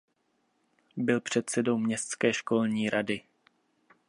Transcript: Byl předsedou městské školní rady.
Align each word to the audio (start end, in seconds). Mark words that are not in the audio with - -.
Byl 0.97 1.21
předsedou 1.21 1.77
městské 1.77 2.33
školní 2.33 2.89
rady. 2.89 3.21